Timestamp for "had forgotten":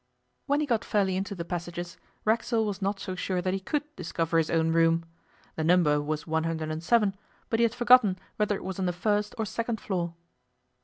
7.65-8.17